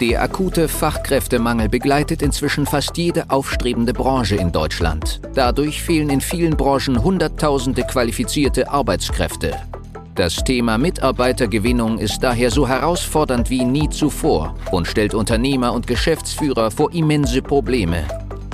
[0.00, 5.20] Der akute Fachkräftemangel begleitet inzwischen fast jede aufstrebende Branche in Deutschland.
[5.34, 9.56] Dadurch fehlen in vielen Branchen Hunderttausende qualifizierte Arbeitskräfte.
[10.14, 16.70] Das Thema Mitarbeitergewinnung ist daher so herausfordernd wie nie zuvor und stellt Unternehmer und Geschäftsführer
[16.70, 18.06] vor immense Probleme.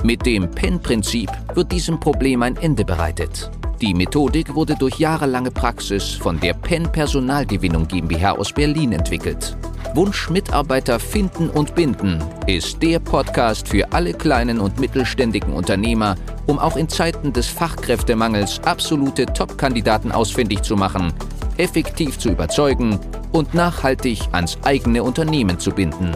[0.03, 3.51] Mit dem PEN-Prinzip wird diesem Problem ein Ende bereitet.
[3.81, 9.55] Die Methodik wurde durch jahrelange Praxis von der PEN Personalgewinnung GmbH aus Berlin entwickelt.
[9.93, 16.15] Wunsch Mitarbeiter finden und binden ist der Podcast für alle kleinen und mittelständigen Unternehmer,
[16.47, 21.13] um auch in Zeiten des Fachkräftemangels absolute Top-Kandidaten ausfindig zu machen,
[21.57, 22.99] effektiv zu überzeugen
[23.31, 26.15] und nachhaltig ans eigene Unternehmen zu binden.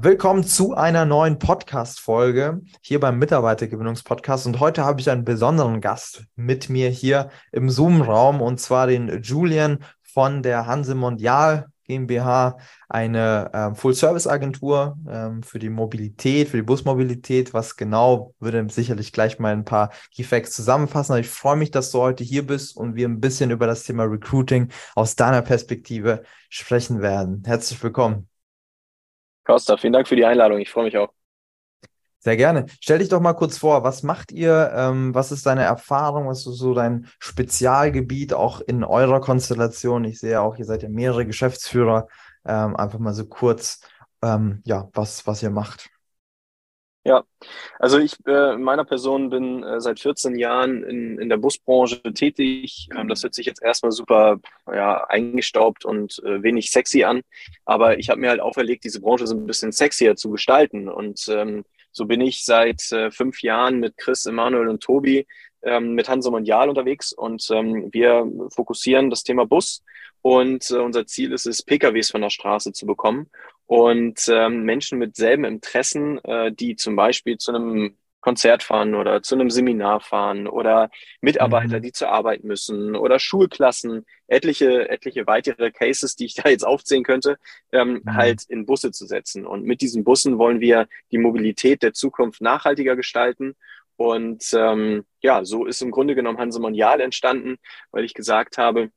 [0.00, 4.46] Willkommen zu einer neuen Podcast-Folge hier beim Mitarbeitergewinnungspodcast.
[4.46, 9.22] Und heute habe ich einen besonderen Gast mit mir hier im Zoom-Raum und zwar den
[9.22, 9.80] Julian
[10.12, 12.58] von der Hanse Mondial GmbH,
[12.88, 17.54] eine äh, Full-Service-Agentur ähm, für die Mobilität, für die Busmobilität.
[17.54, 21.12] Was genau, würde sicherlich gleich mal ein paar Keyfacts zusammenfassen.
[21.12, 23.84] Aber ich freue mich, dass du heute hier bist und wir ein bisschen über das
[23.84, 27.42] Thema Recruiting aus deiner Perspektive sprechen werden.
[27.44, 28.28] Herzlich willkommen.
[29.44, 30.58] Costa, vielen Dank für die Einladung.
[30.58, 31.17] Ich freue mich auch.
[32.28, 32.66] Sehr gerne.
[32.82, 34.70] Stell dich doch mal kurz vor, was macht ihr?
[34.74, 36.28] Ähm, was ist deine Erfahrung?
[36.28, 40.04] Was ist so dein Spezialgebiet auch in eurer Konstellation?
[40.04, 42.06] Ich sehe auch, ihr seid ja mehrere Geschäftsführer.
[42.44, 43.80] Ähm, einfach mal so kurz,
[44.20, 45.88] ähm, ja, was, was ihr macht.
[47.04, 47.24] Ja,
[47.78, 52.90] also ich äh, meiner Person bin äh, seit 14 Jahren in, in der Busbranche tätig.
[52.94, 54.36] Ähm, das hört sich jetzt erstmal super
[54.70, 57.22] ja, eingestaubt und äh, wenig sexy an,
[57.64, 61.26] aber ich habe mir halt auferlegt, diese Branche so ein bisschen sexier zu gestalten und
[61.30, 65.26] ähm, so bin ich seit äh, fünf Jahren mit Chris, Emanuel und Tobi
[65.62, 69.82] ähm, mit Hanse Mondial unterwegs und ähm, wir fokussieren das Thema Bus
[70.22, 73.30] und äh, unser Ziel ist es, PKWs von der Straße zu bekommen
[73.66, 79.22] und ähm, Menschen mit selben Interessen, äh, die zum Beispiel zu einem Konzert fahren oder
[79.22, 80.90] zu einem Seminar fahren oder
[81.20, 81.82] Mitarbeiter, mhm.
[81.82, 87.04] die zur Arbeit müssen oder Schulklassen, etliche, etliche weitere Cases, die ich da jetzt aufzählen
[87.04, 87.38] könnte,
[87.72, 88.14] ähm, mhm.
[88.14, 89.46] halt in Busse zu setzen.
[89.46, 93.54] Und mit diesen Bussen wollen wir die Mobilität der Zukunft nachhaltiger gestalten.
[93.96, 97.56] Und ähm, ja, so ist im Grunde genommen Hanse Mondial entstanden,
[97.90, 98.90] weil ich gesagt habe,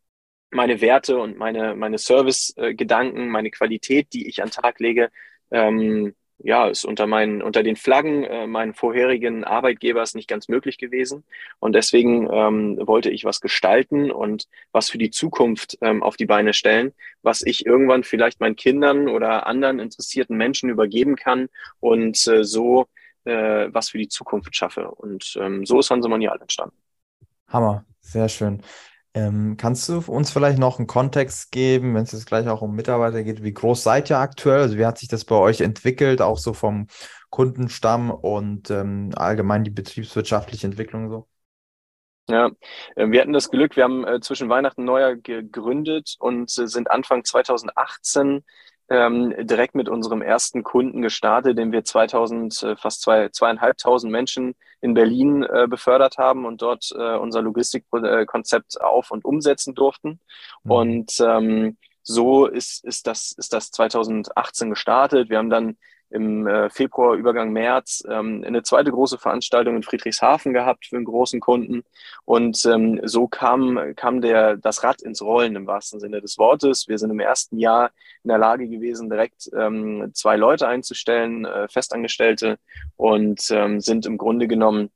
[0.52, 5.10] meine Werte und meine, meine Service-Gedanken, meine Qualität, die ich an Tag lege,
[5.50, 10.78] ähm, ja, ist unter meinen, unter den Flaggen äh, meinen vorherigen Arbeitgebers nicht ganz möglich
[10.78, 11.24] gewesen.
[11.60, 16.26] Und deswegen ähm, wollte ich was gestalten und was für die Zukunft ähm, auf die
[16.26, 21.50] Beine stellen, was ich irgendwann vielleicht meinen Kindern oder anderen interessierten Menschen übergeben kann
[21.80, 22.88] und äh, so
[23.26, 24.90] äh, was für die Zukunft schaffe.
[24.90, 26.76] Und ähm, so ist Hanse Monial entstanden.
[27.48, 28.62] Hammer, sehr schön.
[29.14, 32.76] Ähm, kannst du uns vielleicht noch einen Kontext geben, wenn es jetzt gleich auch um
[32.76, 33.44] Mitarbeiter geht?
[33.44, 34.62] Wie groß seid ihr aktuell?
[34.62, 36.88] Also wie hat sich das bei euch entwickelt, auch so vom
[37.30, 41.28] Kundenstamm und ähm, allgemein die betriebswirtschaftliche Entwicklung so?
[42.30, 42.52] Ja,
[42.96, 46.68] äh, wir hatten das Glück, wir haben äh, zwischen Weihnachten und Neujahr gegründet und äh,
[46.68, 48.44] sind Anfang 2018
[48.92, 54.54] ähm, direkt mit unserem ersten Kunden gestartet, den wir 2000, äh, fast zwei, zweieinhalbtausend Menschen
[54.82, 60.20] in Berlin äh, befördert haben und dort äh, unser Logistikkonzept auf- und umsetzen durften.
[60.64, 60.72] Mhm.
[60.72, 65.30] Und ähm, so ist, ist, das, ist das 2018 gestartet.
[65.30, 65.78] Wir haben dann
[66.12, 71.06] im äh, Februar, Übergang März, ähm, eine zweite große Veranstaltung in Friedrichshafen gehabt für einen
[71.06, 71.84] großen Kunden.
[72.26, 76.88] Und ähm, so kam, kam der, das Rad ins Rollen im wahrsten Sinne des Wortes.
[76.88, 77.92] Wir sind im ersten Jahr
[78.24, 82.60] in der Lage gewesen, direkt ähm, zwei Leute einzustellen, äh, Festangestellte,
[82.98, 84.92] und ähm, sind im Grunde genommen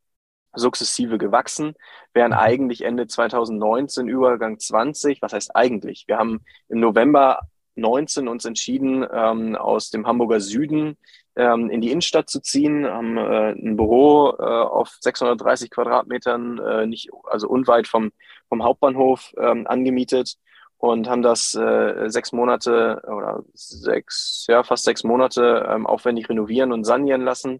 [0.53, 1.75] sukzessive gewachsen,
[2.13, 2.39] während mhm.
[2.39, 6.05] eigentlich Ende 2019, Übergang 20, was heißt eigentlich?
[6.07, 7.39] Wir haben im November
[7.75, 10.97] 19 uns entschieden, ähm, aus dem Hamburger Süden
[11.35, 16.87] ähm, in die Innenstadt zu ziehen, haben äh, ein Büro äh, auf 630 Quadratmetern, äh,
[16.87, 18.11] nicht, also unweit vom,
[18.47, 20.37] vom Hauptbahnhof ähm, angemietet
[20.77, 26.71] und haben das äh, sechs Monate oder sechs, ja, fast sechs Monate ähm, aufwendig renovieren
[26.71, 27.51] und sanieren lassen.
[27.51, 27.59] Mhm.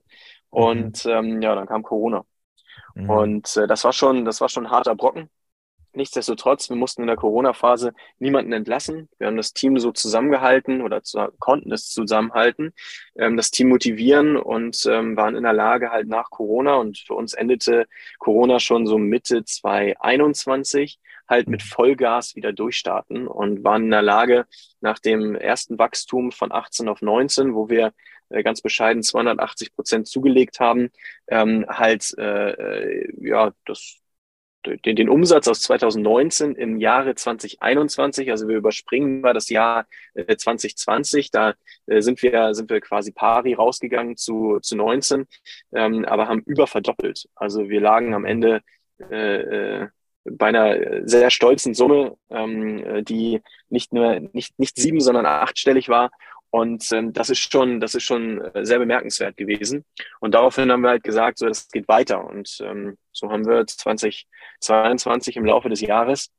[0.49, 2.23] Und ähm, ja, dann kam Corona.
[2.93, 3.09] Mhm.
[3.09, 5.29] Und äh, das war schon, das war schon ein harter Brocken.
[5.95, 9.09] Nichtsdestotrotz, wir mussten in der Corona-Phase niemanden entlassen.
[9.17, 12.73] Wir haben das Team so zusammengehalten oder zu, konnten es zusammenhalten,
[13.15, 17.13] ähm, das Team motivieren und ähm, waren in der Lage, halt nach Corona und für
[17.13, 17.87] uns endete
[18.19, 24.45] Corona schon so Mitte 2021 halt mit Vollgas wieder durchstarten und waren in der Lage,
[24.81, 27.93] nach dem ersten Wachstum von 18 auf 19, wo wir
[28.29, 30.89] äh, ganz bescheiden 280 Prozent zugelegt haben,
[31.27, 34.04] ähm, halt äh, äh ja das
[34.65, 40.35] den, den Umsatz aus 2019 im Jahre 2021, also wir überspringen mal das Jahr äh,
[40.35, 41.53] 2020, da
[41.87, 45.27] äh, sind wir sind wir quasi pari rausgegangen zu zu 19,
[45.73, 47.27] ähm, aber haben überverdoppelt.
[47.35, 48.61] Also wir lagen am Ende
[49.11, 49.87] äh, äh,
[50.23, 56.09] bei einer sehr stolzen Summe, ähm, die nicht nur nicht nicht sieben, sondern achtstellig war
[56.55, 59.83] und ähm, das ist schon, das ist schon äh, sehr bemerkenswert gewesen.
[60.21, 62.25] Und daraufhin haben wir halt gesagt, so, das geht weiter.
[62.25, 66.31] Und ähm, so haben wir 2022 im Laufe des Jahres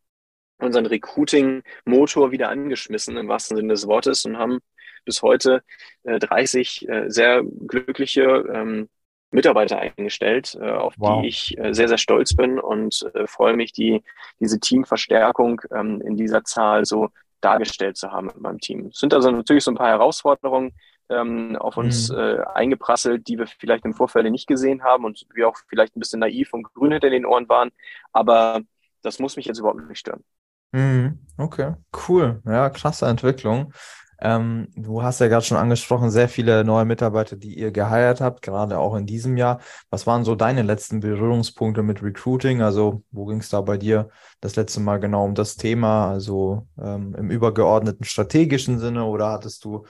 [0.56, 4.60] unseren Recruiting-Motor wieder angeschmissen, im wahrsten Sinne des Wortes, und haben
[5.04, 5.62] bis heute
[6.04, 8.88] äh, 30 äh, sehr glückliche ähm,
[9.32, 11.20] Mitarbeiter eingestellt, äh, auf wow.
[11.20, 14.02] die ich äh, sehr, sehr stolz bin und äh, freue mich, die,
[14.40, 17.10] diese Teamverstärkung ähm, in dieser Zahl so
[17.46, 18.86] dargestellt zu haben mit meinem Team.
[18.86, 20.72] Es sind also natürlich so ein paar Herausforderungen
[21.08, 22.18] ähm, auf uns mhm.
[22.18, 26.00] äh, eingeprasselt, die wir vielleicht im Vorfeld nicht gesehen haben und wir auch vielleicht ein
[26.00, 27.70] bisschen naiv und grün hinter den Ohren waren.
[28.12, 28.60] Aber
[29.02, 30.24] das muss mich jetzt überhaupt nicht stören.
[30.72, 31.20] Mhm.
[31.38, 31.74] Okay,
[32.08, 32.42] cool.
[32.44, 33.72] Ja, klasse Entwicklung.
[34.20, 38.42] Ähm, du hast ja gerade schon angesprochen, sehr viele neue Mitarbeiter, die ihr geheiert habt,
[38.42, 39.60] gerade auch in diesem Jahr.
[39.90, 42.62] Was waren so deine letzten Berührungspunkte mit Recruiting?
[42.62, 44.08] Also, wo ging es da bei dir
[44.40, 46.10] das letzte Mal genau um das Thema?
[46.10, 49.84] Also ähm, im übergeordneten strategischen Sinne oder hattest du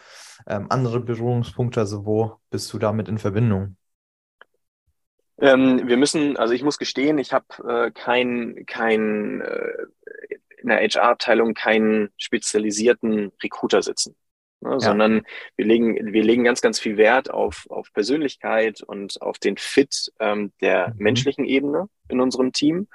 [0.46, 1.81] ähm, andere Berührungspunkte?
[1.81, 3.76] Also, wo bist du damit in Verbindung?
[5.38, 9.87] Ähm, wir müssen, also ich muss gestehen, ich habe äh, kein, kein äh,
[10.66, 14.16] in der HR-Abteilung keinen spezialisierten Recruiter sitzen.
[14.62, 14.80] Ne, ja.
[14.80, 15.22] sondern
[15.56, 20.12] wir legen, wir legen ganz, ganz viel Wert auf, auf Persönlichkeit und auf den Fit
[20.18, 20.94] ähm, der mhm.
[20.96, 22.88] menschlichen Ebene in unserem Team.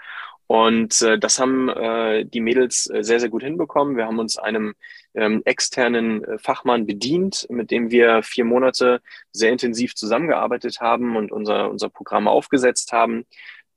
[0.48, 3.96] Und äh, das haben äh, die Mädels äh, sehr, sehr gut hinbekommen.
[3.96, 4.74] Wir haben uns einem
[5.14, 9.02] ähm, externen äh, Fachmann bedient, mit dem wir vier Monate
[9.32, 13.26] sehr intensiv zusammengearbeitet haben und unser, unser Programm aufgesetzt haben.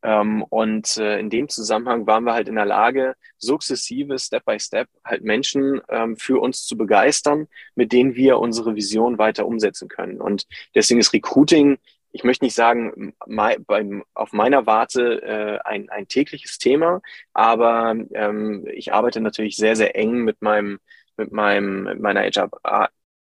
[0.04, 4.60] Ähm, und äh, in dem Zusammenhang waren wir halt in der Lage, sukzessive, Step by
[4.60, 9.88] Step, halt Menschen ähm, für uns zu begeistern, mit denen wir unsere Vision weiter umsetzen
[9.88, 10.20] können.
[10.20, 11.78] Und deswegen ist Recruiting,
[12.12, 13.14] ich möchte nicht sagen,
[14.14, 17.00] auf meiner Warte äh, ein, ein tägliches Thema,
[17.32, 20.78] aber ähm, ich arbeite natürlich sehr, sehr eng mit meinem
[21.16, 22.50] mit meinem mit meiner HR,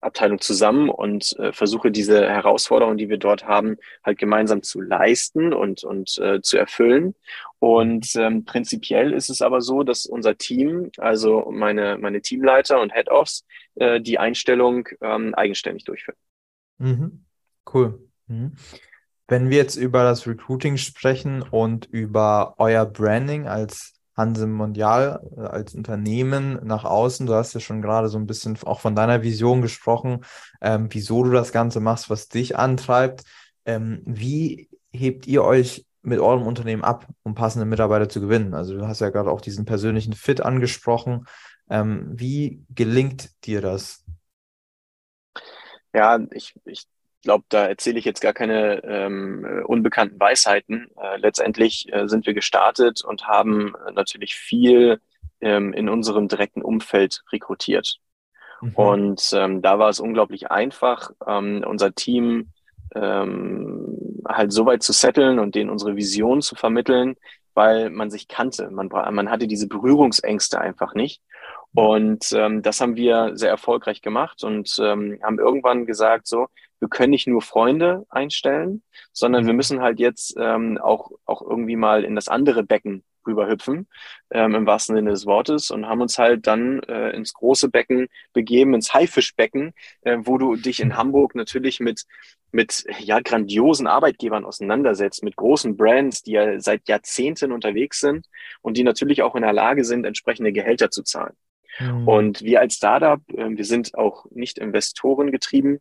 [0.03, 5.53] Abteilung zusammen und äh, versuche diese Herausforderungen, die wir dort haben, halt gemeinsam zu leisten
[5.53, 7.15] und, und äh, zu erfüllen.
[7.59, 12.93] Und ähm, prinzipiell ist es aber so, dass unser Team, also meine, meine Teamleiter und
[12.93, 13.45] Head-Offs,
[13.75, 16.17] äh, die Einstellung ähm, eigenständig durchführen.
[16.77, 17.25] Mhm.
[17.73, 17.99] Cool.
[18.27, 18.53] Mhm.
[19.27, 25.41] Wenn wir jetzt über das Recruiting sprechen und über euer Branding als Hanse Mondial äh,
[25.41, 27.25] als Unternehmen nach außen.
[27.25, 30.23] Du hast ja schon gerade so ein bisschen auch von deiner Vision gesprochen,
[30.61, 33.23] ähm, wieso du das Ganze machst, was dich antreibt.
[33.65, 38.53] Ähm, wie hebt ihr euch mit eurem Unternehmen ab, um passende Mitarbeiter zu gewinnen?
[38.53, 41.25] Also du hast ja gerade auch diesen persönlichen Fit angesprochen.
[41.69, 44.03] Ähm, wie gelingt dir das?
[45.93, 46.87] Ja, ich, ich
[47.23, 50.87] glaube, da erzähle ich jetzt gar keine ähm, äh, unbekannten Weisheiten.
[51.01, 54.99] Äh, letztendlich äh, sind wir gestartet und haben äh, natürlich viel
[55.41, 57.97] ähm, in unserem direkten Umfeld rekrutiert.
[58.61, 58.75] Mhm.
[58.75, 62.51] Und ähm, da war es unglaublich einfach, ähm, unser Team
[62.95, 67.15] ähm, halt so weit zu setteln und denen unsere Vision zu vermitteln,
[67.53, 68.69] weil man sich kannte.
[68.69, 71.21] Man, man hatte diese Berührungsängste einfach nicht.
[71.73, 76.47] Und ähm, das haben wir sehr erfolgreich gemacht und ähm, haben irgendwann gesagt, so,
[76.83, 79.57] wir können nicht nur Freunde einstellen, sondern wir mhm.
[79.57, 83.87] müssen halt jetzt ähm, auch, auch irgendwie mal in das andere Becken rüberhüpfen,
[84.31, 88.09] ähm, im wahrsten Sinne des Wortes, und haben uns halt dann äh, ins große Becken
[88.33, 92.03] begeben, ins Haifischbecken, äh, wo du dich in Hamburg natürlich mit,
[92.51, 98.27] mit ja, grandiosen Arbeitgebern auseinandersetzt, mit großen Brands, die ja seit Jahrzehnten unterwegs sind
[98.61, 101.37] und die natürlich auch in der Lage sind, entsprechende Gehälter zu zahlen.
[101.79, 102.07] Mhm.
[102.09, 105.79] Und wir als Startup, äh, wir sind auch nicht Investoren getrieben,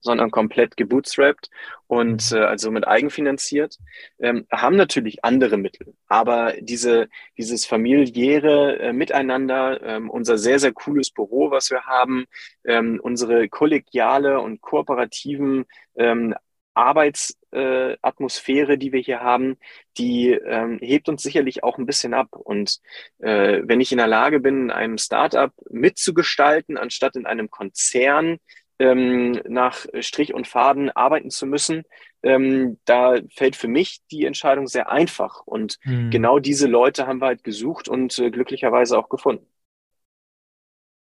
[0.00, 1.50] sondern komplett gebootstrapped
[1.86, 2.38] und mhm.
[2.38, 3.78] äh, also mit eigenfinanziert,
[4.20, 5.94] ähm, haben natürlich andere Mittel.
[6.06, 12.26] Aber diese, dieses familiäre äh, Miteinander, ähm, unser sehr, sehr cooles Büro, was wir haben,
[12.64, 15.64] ähm, unsere kollegiale und kooperativen
[15.96, 16.34] ähm,
[16.78, 19.56] Arbeitsatmosphäre, äh, die wir hier haben,
[19.98, 22.28] die ähm, hebt uns sicherlich auch ein bisschen ab.
[22.32, 22.78] Und
[23.18, 28.38] äh, wenn ich in der Lage bin, in einem Startup mitzugestalten, anstatt in einem Konzern
[28.78, 31.84] ähm, nach Strich und Faden arbeiten zu müssen,
[32.22, 35.40] ähm, da fällt für mich die Entscheidung sehr einfach.
[35.44, 36.10] Und mhm.
[36.10, 39.46] genau diese Leute haben wir halt gesucht und äh, glücklicherweise auch gefunden.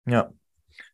[0.06, 0.32] Ja,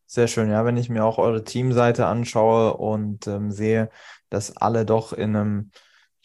[0.07, 0.51] sehr schön.
[0.51, 3.91] Ja, wenn ich mir auch eure Teamseite anschaue und ähm, sehe,
[4.31, 5.71] dass alle doch in einem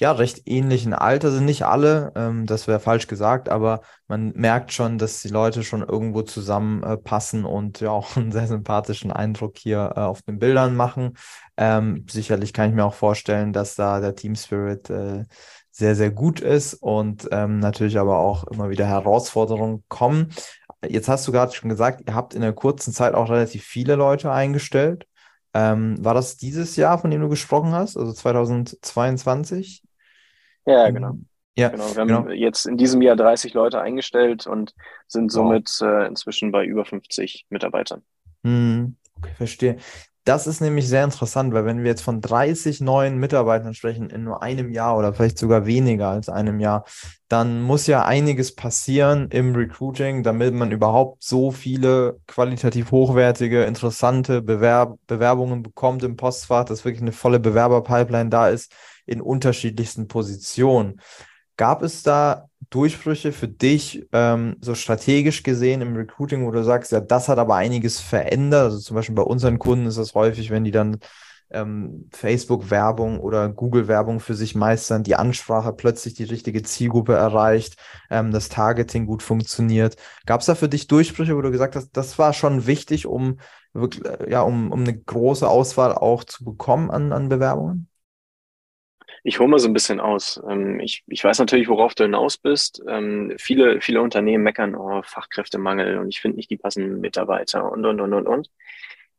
[0.04, 1.46] ja, recht ähnlichen Alter sind.
[1.46, 3.80] Nicht alle, ähm, das wäre falsch gesagt, aber
[4.10, 8.48] man merkt schon, dass die Leute schon irgendwo zusammenpassen äh, und ja auch einen sehr
[8.48, 11.14] sympathischen Eindruck hier äh, auf den Bildern machen.
[11.56, 15.24] Ähm, sicherlich kann ich mir auch vorstellen, dass da der Team Spirit äh,
[15.72, 20.34] sehr, sehr gut ist und ähm, natürlich aber auch immer wieder Herausforderungen kommen.
[20.86, 23.96] Jetzt hast du gerade schon gesagt, ihr habt in der kurzen Zeit auch relativ viele
[23.96, 25.08] Leute eingestellt.
[25.54, 29.82] Ähm, war das dieses Jahr, von dem du gesprochen hast, also 2022?
[30.66, 31.10] Ja, genau.
[31.12, 31.96] Ähm, ja, genau.
[31.96, 32.16] Wir genau.
[32.16, 34.74] haben jetzt in diesem Jahr 30 Leute eingestellt und
[35.08, 35.88] sind somit wow.
[35.88, 38.02] äh, inzwischen bei über 50 Mitarbeitern.
[38.44, 39.78] Hm, okay, verstehe.
[40.26, 44.24] Das ist nämlich sehr interessant, weil wenn wir jetzt von 30 neuen Mitarbeitern sprechen in
[44.24, 46.86] nur einem Jahr oder vielleicht sogar weniger als einem Jahr,
[47.28, 54.42] dann muss ja einiges passieren im Recruiting, damit man überhaupt so viele qualitativ hochwertige, interessante
[54.42, 58.74] Bewerb Bewerbungen bekommt im Postfach, dass wirklich eine volle Bewerberpipeline da ist
[59.06, 61.02] in unterschiedlichsten Positionen.
[61.58, 66.92] Gab es da Durchbrüche für dich, ähm, so strategisch gesehen im Recruiting, wo du sagst,
[66.92, 68.64] ja, das hat aber einiges verändert?
[68.64, 70.98] Also zum Beispiel bei unseren Kunden ist das häufig, wenn die dann
[71.52, 77.78] ähm, Facebook-Werbung oder Google-Werbung für sich meistern, die Ansprache plötzlich die richtige Zielgruppe erreicht,
[78.10, 79.96] ähm, das Targeting gut funktioniert.
[80.26, 83.40] Gab es da für dich Durchbrüche, wo du gesagt hast, das war schon wichtig, um
[83.74, 87.88] wirklich, äh, ja, um, um eine große Auswahl auch zu bekommen an, an Bewerbungen?
[89.26, 90.42] Ich hole mal so ein bisschen aus.
[90.50, 92.84] Ähm, ich, ich weiß natürlich, worauf du hinaus bist.
[92.88, 97.86] Ähm, viele, viele Unternehmen meckern, oh, Fachkräftemangel und ich finde nicht die passenden Mitarbeiter und,
[97.86, 98.50] und, und, und, und.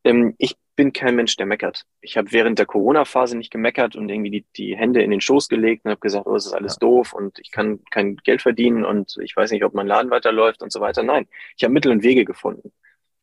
[0.05, 1.85] Ähm, ich bin kein Mensch, der meckert.
[2.03, 5.49] Ich habe während der Corona-Phase nicht gemeckert und irgendwie die, die Hände in den Schoß
[5.49, 6.81] gelegt und habe gesagt, oh, es ist alles ja.
[6.81, 10.63] doof und ich kann kein Geld verdienen und ich weiß nicht, ob mein Laden weiterläuft
[10.63, 11.03] und so weiter.
[11.03, 12.73] Nein, ich habe Mittel und Wege gefunden.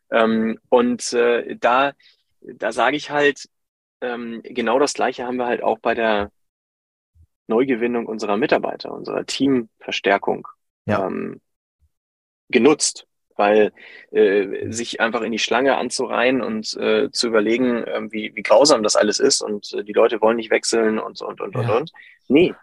[0.09, 1.93] und äh, da,
[2.41, 3.47] da sage ich halt,
[4.01, 6.31] genau das Gleiche haben wir halt auch bei der
[7.51, 10.47] Neugewinnung unserer Mitarbeiter, unserer Teamverstärkung
[10.85, 11.05] ja.
[11.05, 11.41] ähm,
[12.49, 13.71] genutzt, weil
[14.11, 18.83] äh, sich einfach in die Schlange anzureihen und äh, zu überlegen, äh, wie, wie grausam
[18.83, 21.61] das alles ist und äh, die Leute wollen nicht wechseln und und und ja.
[21.61, 21.91] und und.
[22.27, 22.53] Nee,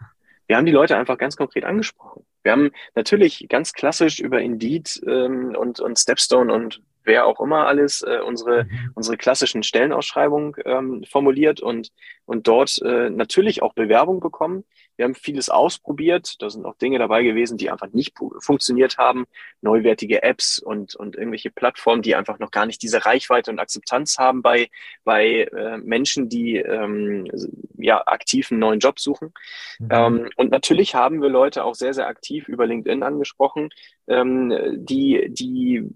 [0.47, 2.25] wir haben die Leute einfach ganz konkret angesprochen.
[2.41, 7.67] Wir haben natürlich ganz klassisch über Indeed ähm, und, und Stepstone und wer auch immer
[7.67, 8.91] alles äh, unsere, mhm.
[8.93, 11.91] unsere klassischen Stellenausschreibungen ähm, formuliert und,
[12.25, 14.63] und dort äh, natürlich auch Bewerbung bekommen.
[14.99, 16.35] Wir haben vieles ausprobiert.
[16.41, 19.27] Da sind auch Dinge dabei gewesen, die einfach nicht funktioniert haben.
[19.61, 24.17] Neuwertige Apps und, und irgendwelche Plattformen, die einfach noch gar nicht diese Reichweite und Akzeptanz
[24.17, 24.69] haben bei,
[25.05, 27.31] bei äh, Menschen, die ähm,
[27.77, 29.31] ja aktiv einen neuen Job suchen.
[29.79, 29.87] Mhm.
[29.89, 33.69] Ähm, und natürlich haben wir Leute auch sehr, sehr aktiv über LinkedIn angesprochen,
[34.07, 34.53] ähm,
[34.85, 35.87] die, die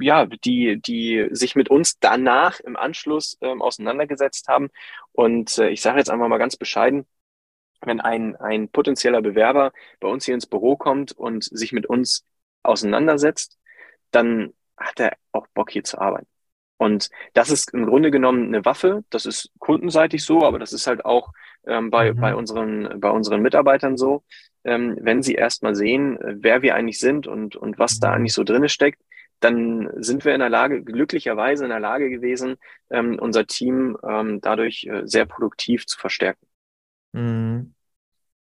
[0.00, 4.70] ja, die, die sich mit uns danach im Anschluss ähm, auseinandergesetzt haben.
[5.12, 7.04] Und äh, ich sage jetzt einfach mal ganz bescheiden,
[7.82, 12.24] wenn ein, ein potenzieller Bewerber bei uns hier ins Büro kommt und sich mit uns
[12.62, 13.58] auseinandersetzt,
[14.10, 16.26] dann hat er auch Bock hier zu arbeiten.
[16.78, 19.04] Und das ist im Grunde genommen eine Waffe.
[19.10, 21.32] Das ist kundenseitig so, aber das ist halt auch
[21.66, 22.20] ähm, bei, mhm.
[22.20, 24.24] bei, unseren, bei unseren Mitarbeitern so.
[24.64, 28.44] Ähm, wenn sie erstmal sehen, wer wir eigentlich sind und, und was da eigentlich so
[28.44, 29.02] drinne steckt,
[29.40, 32.56] dann sind wir in der Lage, glücklicherweise in der Lage gewesen,
[32.90, 36.46] ähm, unser Team ähm, dadurch äh, sehr produktiv zu verstärken.
[37.12, 37.74] Mhm.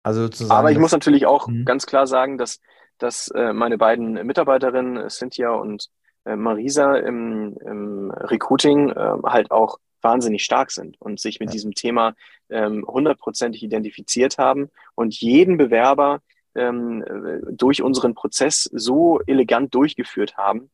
[0.03, 0.59] Also sozusagen.
[0.59, 1.65] Aber ich muss natürlich auch mhm.
[1.65, 2.61] ganz klar sagen, dass,
[2.99, 5.89] dass äh, meine beiden Mitarbeiterinnen, Cynthia und
[6.25, 11.53] äh, Marisa im, im Recruiting, äh, halt auch wahnsinnig stark sind und sich mit ja.
[11.53, 12.15] diesem Thema
[12.51, 16.21] ähm, hundertprozentig identifiziert haben und jeden Bewerber
[16.55, 17.05] ähm,
[17.51, 20.71] durch unseren Prozess so elegant durchgeführt haben,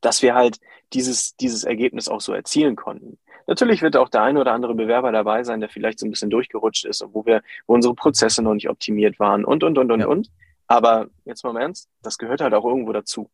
[0.00, 0.58] dass wir halt
[0.92, 3.18] dieses, dieses Ergebnis auch so erzielen konnten.
[3.50, 6.30] Natürlich wird auch der eine oder andere Bewerber dabei sein, der vielleicht so ein bisschen
[6.30, 9.90] durchgerutscht ist und wo wir, wo unsere Prozesse noch nicht optimiert waren und, und, und,
[9.90, 10.06] und, ja.
[10.06, 10.30] und.
[10.68, 13.28] Aber jetzt mal im Ernst, das gehört halt auch irgendwo dazu.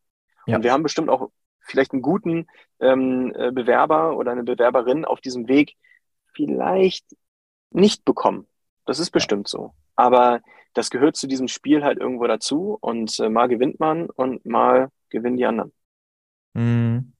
[0.47, 0.57] Ja.
[0.57, 1.29] Und wir haben bestimmt auch
[1.61, 2.47] vielleicht einen guten
[2.81, 5.77] ähm, äh, Bewerber oder eine Bewerberin auf diesem Weg
[6.33, 7.05] vielleicht
[7.71, 8.47] nicht bekommen.
[8.87, 9.59] Das ist bestimmt ja.
[9.59, 9.75] so.
[9.97, 10.41] Aber
[10.73, 14.89] das gehört zu diesem Spiel halt irgendwo dazu und äh, mal gewinnt man und mal
[15.11, 15.75] gewinnen die anderen.
[16.55, 17.13] Mhm.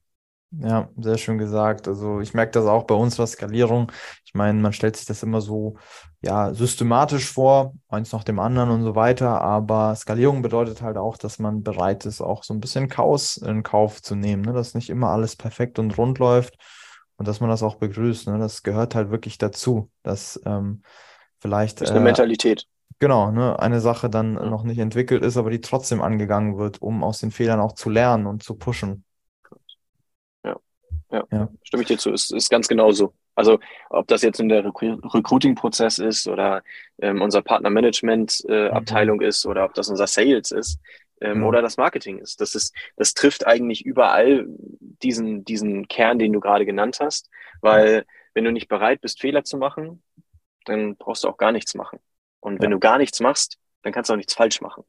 [0.51, 1.87] Ja, sehr schön gesagt.
[1.87, 3.91] Also ich merke das auch bei unserer Skalierung.
[4.25, 5.75] Ich meine, man stellt sich das immer so
[6.21, 9.41] ja systematisch vor, eins nach dem anderen und so weiter.
[9.41, 13.61] Aber Skalierung bedeutet halt auch, dass man bereit ist, auch so ein bisschen Chaos in
[13.63, 14.53] Kauf zu nehmen, ne?
[14.53, 16.55] dass nicht immer alles perfekt und rund läuft
[17.17, 18.27] und dass man das auch begrüßt.
[18.27, 18.39] Ne?
[18.39, 20.81] Das gehört halt wirklich dazu, dass ähm,
[21.39, 22.67] vielleicht das ist eine äh, Mentalität.
[22.99, 27.03] Genau, ne, eine Sache dann noch nicht entwickelt ist, aber die trotzdem angegangen wird, um
[27.03, 29.03] aus den Fehlern auch zu lernen und zu pushen.
[31.11, 32.11] Ja, ja, stimme ich dir zu.
[32.11, 33.13] Ist, ist ganz genau so.
[33.35, 33.59] Also
[33.89, 36.63] ob das jetzt in der Recruiting-Prozess ist oder
[36.99, 39.29] ähm, unser Partner-Management-Abteilung äh, mhm.
[39.29, 40.79] ist oder ob das unser Sales ist
[41.21, 41.45] ähm, mhm.
[41.45, 42.41] oder das Marketing ist.
[42.41, 47.29] Das ist, das trifft eigentlich überall diesen, diesen Kern, den du gerade genannt hast,
[47.61, 50.03] weil wenn du nicht bereit bist, Fehler zu machen,
[50.65, 51.99] dann brauchst du auch gar nichts machen.
[52.39, 52.75] Und wenn ja.
[52.75, 54.83] du gar nichts machst, dann kannst du auch nichts falsch machen.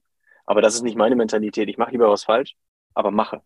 [0.44, 1.68] Aber das ist nicht meine Mentalität.
[1.68, 2.56] Ich mache lieber was falsch,
[2.94, 3.42] aber mache.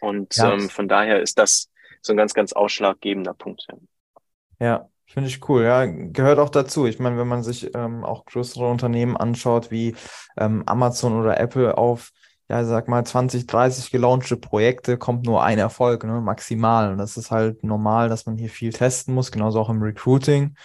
[0.00, 0.52] Und ja.
[0.52, 1.70] ähm, von daher ist das
[2.02, 3.66] so ein ganz, ganz ausschlaggebender Punkt.
[4.58, 5.64] Ja, finde ich cool.
[5.64, 6.86] Ja, gehört auch dazu.
[6.86, 9.94] Ich meine, wenn man sich ähm, auch größere Unternehmen anschaut, wie
[10.36, 12.10] ähm, Amazon oder Apple auf,
[12.48, 16.92] ja, sag mal, 20, 30 gelaunchte Projekte, kommt nur ein Erfolg, ne, maximal.
[16.92, 20.56] Und das ist halt normal, dass man hier viel testen muss, genauso auch im Recruiting,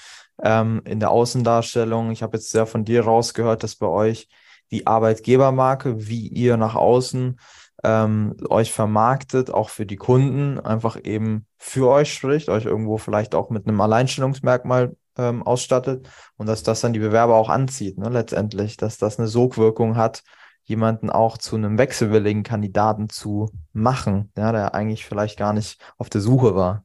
[0.44, 2.12] ähm, in der Außendarstellung.
[2.12, 4.28] Ich habe jetzt sehr von dir rausgehört, dass bei euch
[4.72, 7.40] die Arbeitgebermarke, wie ihr nach außen
[7.86, 13.36] ähm, euch vermarktet, auch für die Kunden, einfach eben für euch spricht, euch irgendwo vielleicht
[13.36, 18.10] auch mit einem Alleinstellungsmerkmal ähm, ausstattet und dass das dann die Bewerber auch anzieht, ne,
[18.10, 20.24] letztendlich, dass das eine Sogwirkung hat,
[20.64, 26.10] jemanden auch zu einem wechselwilligen Kandidaten zu machen, ja, der eigentlich vielleicht gar nicht auf
[26.10, 26.84] der Suche war.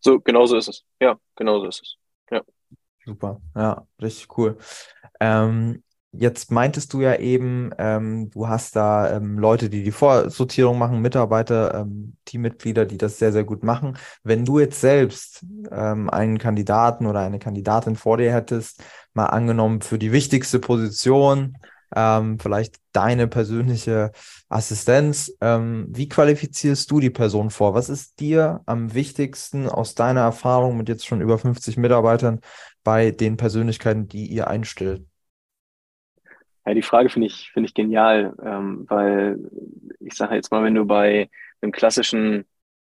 [0.00, 0.84] So, genau so ist es.
[1.00, 1.96] Ja, genau so ist es.
[2.30, 2.40] Ja.
[3.04, 4.56] Super, ja, richtig cool.
[5.20, 5.82] Ähm,
[6.14, 11.00] Jetzt meintest du ja eben, ähm, du hast da ähm, Leute, die die Vorsortierung machen,
[11.00, 13.96] Mitarbeiter, ähm, Teammitglieder, die das sehr, sehr gut machen.
[14.22, 18.82] Wenn du jetzt selbst ähm, einen Kandidaten oder eine Kandidatin vor dir hättest,
[19.14, 21.56] mal angenommen für die wichtigste Position,
[21.96, 24.12] ähm, vielleicht deine persönliche
[24.50, 27.72] Assistenz, ähm, wie qualifizierst du die Person vor?
[27.72, 32.40] Was ist dir am wichtigsten aus deiner Erfahrung mit jetzt schon über 50 Mitarbeitern
[32.84, 35.06] bei den Persönlichkeiten, die ihr einstellt?
[36.64, 39.38] Ja, die Frage finde ich, finde ich genial, ähm, weil
[40.00, 41.28] ich sage jetzt mal, wenn du bei
[41.60, 42.44] einem klassischen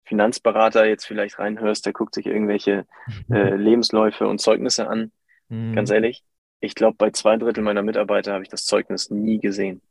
[0.06, 2.86] Finanzberater jetzt vielleicht reinhörst, der guckt sich irgendwelche
[3.32, 5.12] äh, Lebensläufe und Zeugnisse an.
[5.50, 5.74] Mhm.
[5.74, 6.24] Ganz ehrlich,
[6.60, 9.82] ich glaube, bei zwei Drittel meiner Mitarbeiter habe ich das Zeugnis nie gesehen.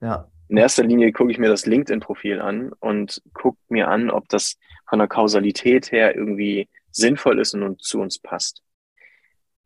[0.00, 0.30] Ja.
[0.48, 4.58] In erster Linie gucke ich mir das LinkedIn-Profil an und gucke mir an, ob das
[4.88, 8.62] von der Kausalität her irgendwie sinnvoll ist und zu uns passt.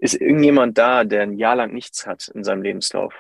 [0.04, 3.14] Ist irgendjemand da, der ein Jahr lang nichts hat in seinem Lebenslauf?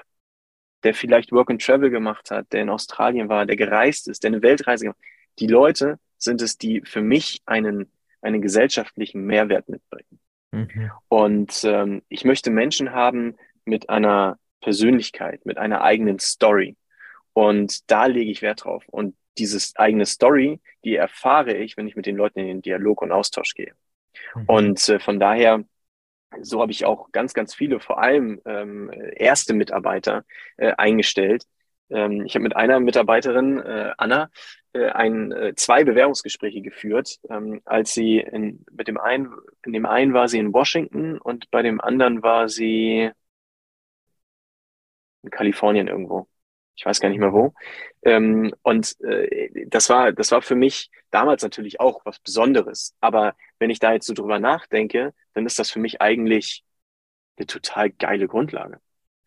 [0.82, 4.28] Der vielleicht Work and Travel gemacht hat, der in Australien war, der gereist ist, der
[4.28, 5.38] eine Weltreise gemacht hat.
[5.38, 10.20] Die Leute sind es, die für mich einen, einen gesellschaftlichen Mehrwert mitbringen.
[10.52, 10.90] Mhm.
[11.08, 16.76] Und ähm, ich möchte Menschen haben mit einer Persönlichkeit, mit einer eigenen Story.
[17.32, 18.84] Und da lege ich Wert drauf.
[18.88, 23.00] Und dieses eigene Story, die erfahre ich, wenn ich mit den Leuten in den Dialog
[23.00, 23.72] und Austausch gehe.
[24.34, 24.44] Mhm.
[24.44, 25.64] Und äh, von daher
[26.42, 30.24] so habe ich auch ganz, ganz viele, vor allem ähm, erste Mitarbeiter
[30.56, 31.44] äh, eingestellt.
[31.90, 34.30] Ähm, ich habe mit einer Mitarbeiterin, äh, Anna,
[34.72, 37.18] äh, ein, äh, zwei Bewerbungsgespräche geführt.
[37.30, 39.32] Ähm, als sie in, mit dem einen,
[39.64, 43.10] in dem einen war sie in Washington und bei dem anderen war sie
[45.22, 46.28] in Kalifornien irgendwo
[46.76, 47.54] ich weiß gar nicht mehr wo.
[48.02, 52.94] Ähm, und äh, das war, das war für mich damals natürlich auch was Besonderes.
[53.00, 56.64] Aber wenn ich da jetzt so drüber nachdenke, dann ist das für mich eigentlich
[57.36, 58.80] eine total geile Grundlage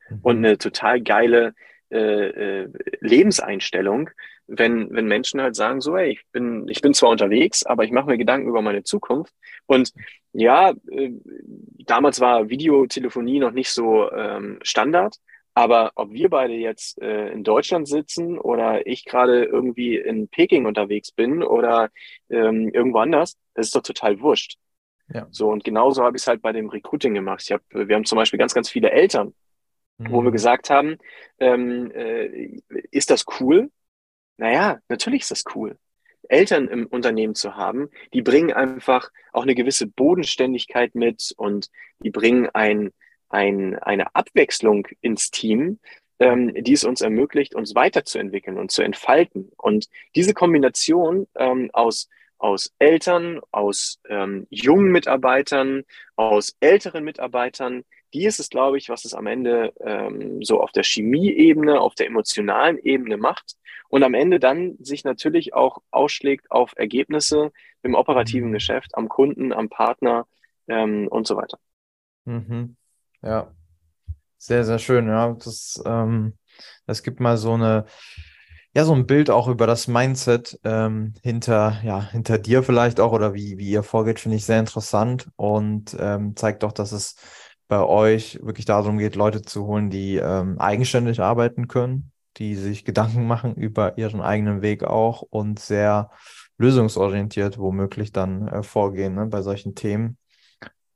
[0.10, 0.20] mhm.
[0.22, 1.54] und eine total geile
[1.90, 4.10] äh, äh, Lebenseinstellung,
[4.48, 7.92] wenn, wenn Menschen halt sagen, so, ey, ich bin, ich bin zwar unterwegs, aber ich
[7.92, 9.34] mache mir Gedanken über meine Zukunft.
[9.68, 9.94] Und
[10.34, 11.12] ja, äh,
[11.86, 15.16] damals war Videotelefonie noch nicht so ähm, Standard,
[15.58, 20.68] aber ob wir beide jetzt äh, in Deutschland sitzen oder ich gerade irgendwie in Peking
[20.68, 21.90] unterwegs bin oder
[22.30, 24.60] ähm, irgendwo anders, das ist doch total wurscht.
[25.12, 25.26] Ja.
[25.32, 27.42] So, und genauso habe ich es halt bei dem Recruiting gemacht.
[27.42, 29.34] Ich hab, wir haben zum Beispiel ganz, ganz viele Eltern,
[29.98, 30.12] mhm.
[30.12, 30.34] wo wir mhm.
[30.34, 31.00] gesagt haben,
[31.40, 32.60] ähm, äh,
[32.92, 33.72] ist das cool?
[34.38, 35.76] Naja, natürlich ist das cool.
[36.30, 42.12] Eltern im Unternehmen zu haben, die bringen einfach auch eine gewisse Bodenständigkeit mit und die
[42.12, 42.92] bringen ein,
[43.30, 45.80] ein, eine Abwechslung ins Team,
[46.20, 49.52] ähm, die es uns ermöglicht, uns weiterzuentwickeln und zu entfalten.
[49.58, 52.10] Und diese Kombination ähm, aus
[52.40, 55.84] aus Eltern, aus ähm, jungen Mitarbeitern,
[56.16, 60.72] aus älteren Mitarbeitern, die ist es, glaube ich, was es am Ende ähm, so auf
[60.72, 63.56] der Chemieebene, auf der emotionalen Ebene macht
[63.90, 67.52] und am Ende dann sich natürlich auch ausschlägt auf Ergebnisse
[67.84, 68.54] im operativen mhm.
[68.54, 70.28] Geschäft, am Kunden, am Partner
[70.68, 71.60] ähm, und so weiter.
[72.26, 72.76] Mhm.
[73.22, 73.52] Ja,
[74.38, 75.08] sehr, sehr schön.
[75.08, 76.38] Ja, das, ähm,
[76.86, 77.86] das gibt mal so eine,
[78.74, 83.12] ja, so ein Bild auch über das Mindset ähm, hinter, ja, hinter dir vielleicht auch
[83.12, 87.16] oder wie, wie ihr vorgeht, finde ich sehr interessant und ähm, zeigt doch, dass es
[87.68, 92.86] bei euch wirklich darum geht, Leute zu holen, die ähm, eigenständig arbeiten können, die sich
[92.86, 96.12] Gedanken machen über ihren eigenen Weg auch und sehr
[96.58, 100.18] lösungsorientiert womöglich dann äh, vorgehen ne, bei solchen Themen.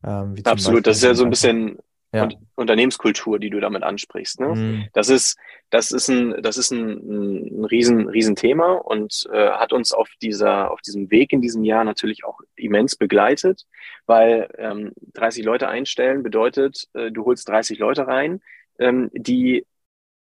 [0.04, 1.78] Ähm, Absolut, das ist ja so ein bisschen
[2.14, 2.24] ja.
[2.24, 4.40] und Unternehmenskultur, die du damit ansprichst.
[4.40, 4.48] Ne?
[4.48, 4.88] Mhm.
[4.94, 5.38] Das ist,
[5.70, 10.10] das ist ein, das ist ein, ein riesen, riesen Thema und äh, hat uns auf
[10.22, 13.66] dieser, auf diesem Weg in diesem Jahr natürlich auch immens begleitet,
[14.06, 18.42] weil ähm, 30 Leute einstellen bedeutet, äh, du holst 30 Leute rein,
[18.80, 19.66] ähm, die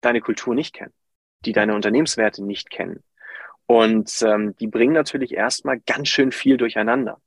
[0.02, 0.93] deine Kultur nicht kennen,
[1.45, 3.04] die deine Unternehmenswerte nicht kennen.
[3.67, 7.19] Und ähm, die bringen natürlich erstmal ganz schön viel durcheinander.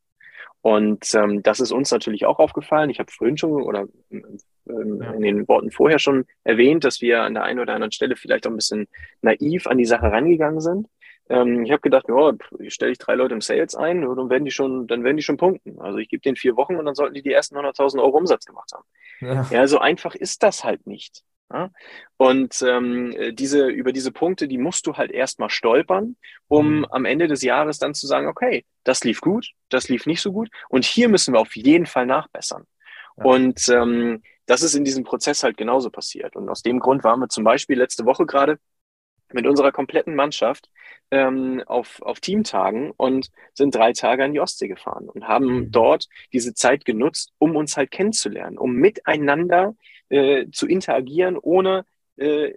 [0.61, 2.91] Und ähm, das ist uns natürlich auch aufgefallen.
[2.91, 5.13] Ich habe vorhin schon oder ähm, ja.
[5.13, 8.47] in den Worten vorher schon erwähnt, dass wir an der einen oder anderen Stelle vielleicht
[8.47, 8.89] auch ein bisschen
[9.23, 10.89] naiv an die Sache rangegangen sind.
[11.31, 12.33] Ähm, ich habe gedacht, ja,
[12.69, 15.37] stelle ich drei Leute im Sales ein, dann werden die schon, dann werden die schon
[15.37, 15.81] punkten.
[15.81, 18.45] Also ich gebe denen vier Wochen und dann sollten die die ersten 100.000 Euro Umsatz
[18.45, 18.85] gemacht haben.
[19.21, 19.47] Ja.
[19.51, 21.23] ja, so einfach ist das halt nicht.
[21.53, 21.71] Ja?
[22.17, 26.87] Und ähm, diese, über diese Punkte, die musst du halt erstmal stolpern, um mhm.
[26.91, 30.33] am Ende des Jahres dann zu sagen, okay, das lief gut, das lief nicht so
[30.33, 32.65] gut und hier müssen wir auf jeden Fall nachbessern.
[33.17, 33.25] Ja.
[33.25, 36.35] Und ähm, das ist in diesem Prozess halt genauso passiert.
[36.35, 38.59] Und aus dem Grund waren wir zum Beispiel letzte Woche gerade
[39.33, 40.71] mit unserer kompletten Mannschaft
[41.11, 45.71] ähm, auf, auf Teamtagen und sind drei Tage an die Ostsee gefahren und haben mhm.
[45.71, 49.98] dort diese Zeit genutzt, um uns halt kennenzulernen, um miteinander äh,
[50.53, 51.85] zu interagieren, ohne
[52.19, 52.55] äh,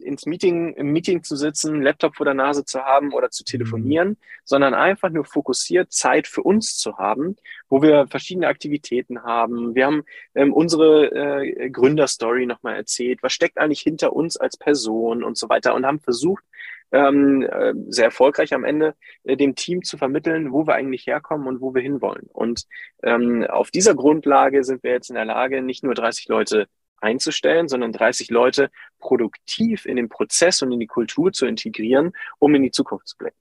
[0.00, 4.10] ins Meeting, im Meeting zu sitzen, Laptop vor der Nase zu haben oder zu telefonieren,
[4.10, 4.16] mhm.
[4.44, 7.36] sondern einfach nur fokussiert Zeit für uns zu haben,
[7.68, 9.74] wo wir verschiedene Aktivitäten haben.
[9.74, 13.22] Wir haben ähm, unsere äh, Gründerstory nochmal erzählt.
[13.22, 16.44] Was steckt eigentlich hinter uns als Person und so weiter und haben versucht,
[16.92, 18.94] ähm, äh, sehr erfolgreich am Ende
[19.24, 22.26] äh, dem Team zu vermitteln, wo wir eigentlich herkommen und wo wir hinwollen.
[22.32, 22.64] Und
[23.02, 26.68] ähm, auf dieser Grundlage sind wir jetzt in der Lage, nicht nur 30 Leute
[27.00, 32.54] einzustellen, sondern 30 Leute produktiv in den Prozess und in die Kultur zu integrieren, um
[32.54, 33.36] in die Zukunft zu blicken.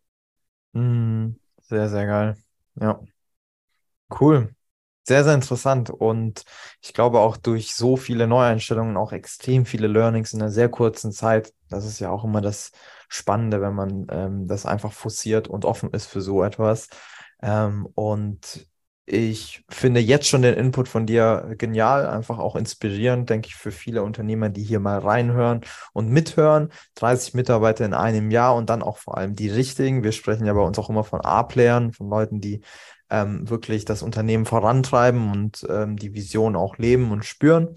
[0.73, 2.37] Mm, sehr, sehr geil.
[2.75, 2.99] Ja.
[4.19, 4.53] Cool.
[5.05, 5.89] Sehr, sehr interessant.
[5.89, 6.43] Und
[6.81, 11.11] ich glaube auch durch so viele Neueinstellungen auch extrem viele Learnings in einer sehr kurzen
[11.11, 11.53] Zeit.
[11.69, 12.71] Das ist ja auch immer das
[13.09, 16.87] Spannende, wenn man ähm, das einfach forciert und offen ist für so etwas.
[17.41, 18.65] Ähm, und
[19.05, 23.71] ich finde jetzt schon den Input von dir genial, einfach auch inspirierend, denke ich, für
[23.71, 25.59] viele Unternehmer, die hier mal reinhören
[25.91, 26.71] und mithören.
[26.95, 30.03] 30 Mitarbeiter in einem Jahr und dann auch vor allem die richtigen.
[30.03, 32.61] Wir sprechen ja bei uns auch immer von A-Playern, von Leuten, die
[33.13, 37.75] ähm, wirklich das Unternehmen vorantreiben und ähm, die Vision auch leben und spüren.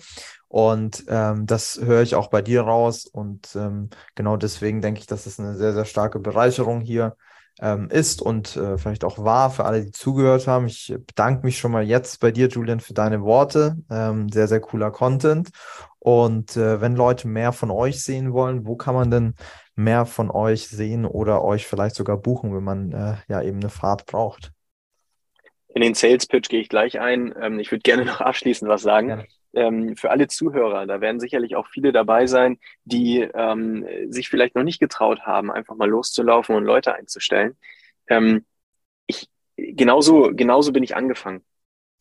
[0.48, 3.04] Und ähm, das höre ich auch bei dir raus.
[3.04, 7.16] Und ähm, genau deswegen denke ich, dass es eine sehr, sehr starke Bereicherung hier
[7.60, 10.66] ähm, ist und äh, vielleicht auch war für alle, die zugehört haben.
[10.66, 13.76] Ich bedanke mich schon mal jetzt bei dir, Julian, für deine Worte.
[13.90, 15.50] Ähm, sehr, sehr cooler Content.
[15.98, 19.34] Und äh, wenn Leute mehr von euch sehen wollen, wo kann man denn
[19.74, 23.70] mehr von euch sehen oder euch vielleicht sogar buchen, wenn man äh, ja eben eine
[23.70, 24.55] Fahrt braucht?
[25.76, 27.34] In den Sales Pitch gehe ich gleich ein.
[27.38, 29.26] Ähm, ich würde gerne noch abschließend was sagen.
[29.52, 34.54] Ähm, für alle Zuhörer, da werden sicherlich auch viele dabei sein, die ähm, sich vielleicht
[34.54, 37.58] noch nicht getraut haben, einfach mal loszulaufen und Leute einzustellen.
[38.08, 38.46] Ähm,
[39.06, 41.44] ich, genauso, genauso bin ich angefangen.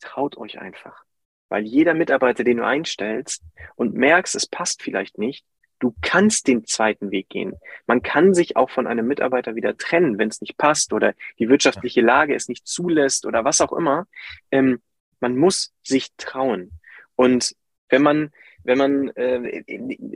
[0.00, 1.04] Traut euch einfach.
[1.50, 5.44] Weil jeder Mitarbeiter, den du einstellst und merkst, es passt vielleicht nicht,
[5.78, 7.54] du kannst den zweiten Weg gehen.
[7.86, 11.48] Man kann sich auch von einem Mitarbeiter wieder trennen, wenn es nicht passt oder die
[11.48, 14.06] wirtschaftliche Lage es nicht zulässt oder was auch immer.
[14.50, 14.80] Ähm,
[15.20, 16.72] man muss sich trauen.
[17.14, 17.54] Und
[17.88, 18.32] wenn man,
[18.64, 19.62] wenn man, äh,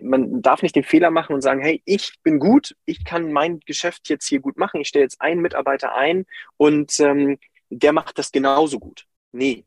[0.03, 3.61] man darf nicht den Fehler machen und sagen, hey, ich bin gut, ich kann mein
[3.61, 7.39] Geschäft jetzt hier gut machen, ich stelle jetzt einen Mitarbeiter ein und ähm,
[7.71, 9.07] der macht das genauso gut.
[9.33, 9.65] Nee.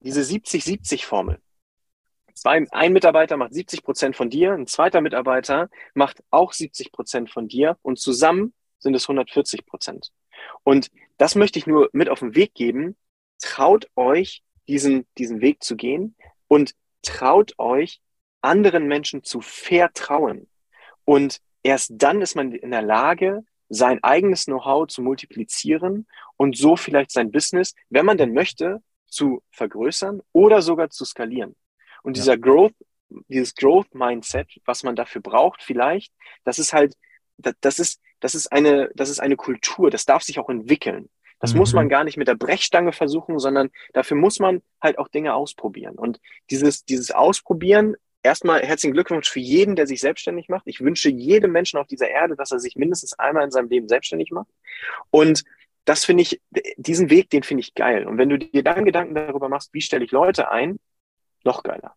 [0.00, 1.40] Diese 70-70-Formel.
[2.34, 7.30] Zwei, ein Mitarbeiter macht 70 Prozent von dir, ein zweiter Mitarbeiter macht auch 70 Prozent
[7.30, 10.12] von dir und zusammen sind es 140 Prozent.
[10.64, 12.96] Und das möchte ich nur mit auf den Weg geben.
[13.40, 16.16] Traut euch, diesen, diesen Weg zu gehen
[16.48, 18.00] und traut euch,
[18.40, 20.48] anderen Menschen zu vertrauen.
[21.04, 26.76] Und erst dann ist man in der Lage, sein eigenes Know-how zu multiplizieren und so
[26.76, 31.54] vielleicht sein Business, wenn man denn möchte, zu vergrößern oder sogar zu skalieren.
[32.02, 32.22] Und ja.
[32.22, 32.74] dieser Growth,
[33.28, 36.12] dieses Growth Mindset, was man dafür braucht, vielleicht,
[36.44, 36.96] das ist halt,
[37.38, 41.08] das ist, das ist eine, das ist eine Kultur, das darf sich auch entwickeln.
[41.40, 41.58] Das mhm.
[41.58, 41.90] muss man mhm.
[41.90, 45.96] gar nicht mit der Brechstange versuchen, sondern dafür muss man halt auch Dinge ausprobieren.
[45.96, 50.66] Und dieses, dieses Ausprobieren, erstmal herzlichen Glückwunsch für jeden, der sich selbstständig macht.
[50.66, 53.88] Ich wünsche jedem Menschen auf dieser Erde, dass er sich mindestens einmal in seinem Leben
[53.88, 54.48] selbstständig macht.
[55.10, 55.42] Und
[55.84, 56.40] das finde ich,
[56.76, 58.06] diesen Weg, den finde ich geil.
[58.06, 60.78] Und wenn du dir dann Gedanken darüber machst, wie stelle ich Leute ein,
[61.44, 61.94] noch geiler.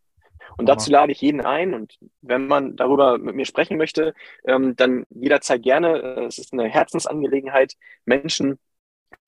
[0.58, 1.74] Und dazu lade ich jeden ein.
[1.74, 4.14] Und wenn man darüber mit mir sprechen möchte,
[4.46, 6.02] ähm, dann jederzeit gerne.
[6.02, 7.74] Äh, es ist eine Herzensangelegenheit,
[8.06, 8.60] Menschen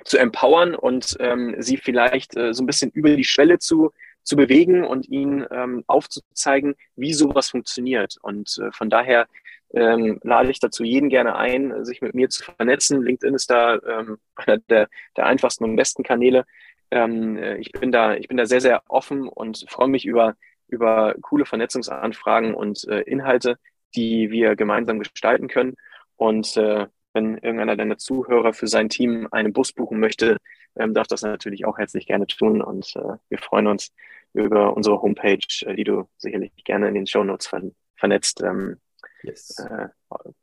[0.03, 3.91] zu empowern und ähm, sie vielleicht äh, so ein bisschen über die Schwelle zu,
[4.23, 8.17] zu bewegen und ihnen ähm, aufzuzeigen, wie sowas funktioniert.
[8.21, 9.27] Und äh, von daher
[9.73, 13.01] ähm, lade ich dazu jeden gerne ein, sich mit mir zu vernetzen.
[13.01, 16.45] LinkedIn ist da ähm, einer der, der einfachsten und besten Kanäle.
[16.91, 20.35] Ähm, äh, ich bin da, ich bin da sehr, sehr offen und freue mich über,
[20.67, 23.57] über coole Vernetzungsanfragen und äh, Inhalte,
[23.95, 25.75] die wir gemeinsam gestalten können.
[26.15, 30.37] Und äh, wenn irgendeiner deiner Zuhörer für sein Team einen Bus buchen möchte,
[30.75, 32.61] ähm, darf das natürlich auch herzlich gerne tun.
[32.61, 33.91] Und äh, wir freuen uns
[34.33, 37.61] über unsere Homepage, äh, die du sicherlich gerne in den Show Notes ver
[37.95, 38.79] vernetzt, ähm,
[39.23, 39.57] yes.
[39.57, 39.87] äh,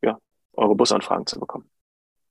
[0.03, 0.19] ja,
[0.55, 1.71] eure Busanfragen zu bekommen.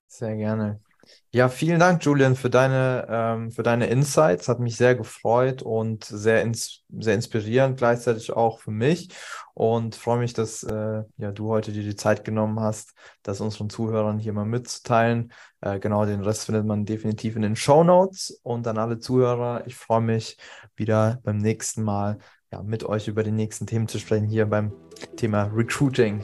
[0.08, 0.82] Sehr gerne.
[1.32, 4.48] Ja, vielen Dank, Julian, für deine, ähm, für deine Insights.
[4.48, 9.10] Hat mich sehr gefreut und sehr, ins, sehr inspirierend gleichzeitig auch für mich.
[9.56, 13.70] Und freue mich, dass äh, ja, du heute dir die Zeit genommen hast, das unseren
[13.70, 15.34] Zuhörern hier mal mitzuteilen.
[15.62, 18.40] Äh, genau, den Rest findet man definitiv in den Show Notes.
[18.44, 20.38] Und an alle Zuhörer, ich freue mich
[20.76, 22.20] wieder beim nächsten Mal
[22.52, 24.72] ja, mit euch über die nächsten Themen zu sprechen, hier beim
[25.16, 26.22] Thema Recruiting.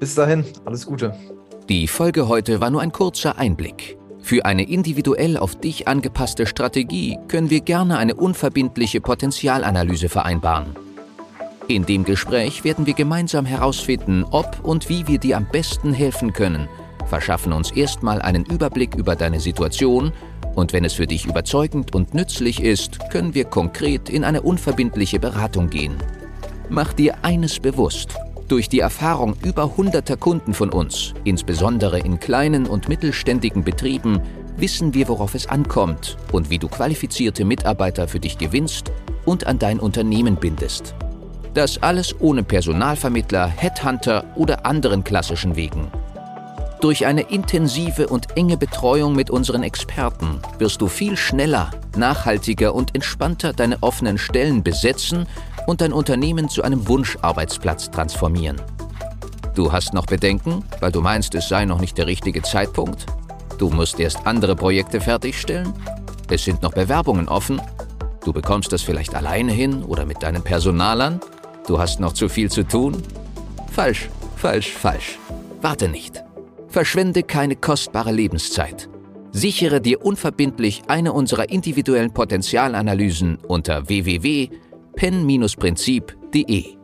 [0.00, 1.14] Bis dahin, alles Gute.
[1.68, 3.99] Die Folge heute war nur ein kurzer Einblick.
[4.22, 10.76] Für eine individuell auf dich angepasste Strategie können wir gerne eine unverbindliche Potenzialanalyse vereinbaren.
[11.68, 16.32] In dem Gespräch werden wir gemeinsam herausfinden, ob und wie wir dir am besten helfen
[16.32, 16.68] können,
[17.06, 20.12] verschaffen uns erstmal einen Überblick über deine Situation
[20.54, 25.18] und wenn es für dich überzeugend und nützlich ist, können wir konkret in eine unverbindliche
[25.18, 25.96] Beratung gehen.
[26.68, 28.14] Mach dir eines bewusst.
[28.50, 34.20] Durch die Erfahrung über hunderter Kunden von uns, insbesondere in kleinen und mittelständigen Betrieben,
[34.56, 38.90] wissen wir, worauf es ankommt und wie du qualifizierte Mitarbeiter für dich gewinnst
[39.24, 40.96] und an dein Unternehmen bindest.
[41.54, 45.86] Das alles ohne Personalvermittler, Headhunter oder anderen klassischen Wegen.
[46.80, 52.96] Durch eine intensive und enge Betreuung mit unseren Experten wirst du viel schneller, nachhaltiger und
[52.96, 55.26] entspannter deine offenen Stellen besetzen
[55.66, 58.60] und dein Unternehmen zu einem Wunscharbeitsplatz transformieren.
[59.54, 63.06] Du hast noch Bedenken, weil du meinst, es sei noch nicht der richtige Zeitpunkt?
[63.58, 65.74] Du musst erst andere Projekte fertigstellen?
[66.30, 67.60] Es sind noch Bewerbungen offen?
[68.24, 71.20] Du bekommst das vielleicht alleine hin oder mit deinen Personalern?
[71.66, 73.02] Du hast noch zu viel zu tun?
[73.72, 75.18] Falsch, falsch, falsch.
[75.60, 76.22] Warte nicht.
[76.68, 78.88] Verschwende keine kostbare Lebenszeit.
[79.32, 83.88] Sichere dir unverbindlich eine unserer individuellen Potenzialanalysen unter
[84.96, 86.79] www.pen-prinzip.de.